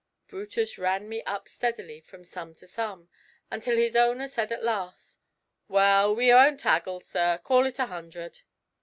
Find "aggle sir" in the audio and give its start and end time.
6.65-7.37